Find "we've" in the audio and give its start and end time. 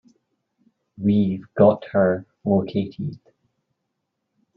0.97-1.45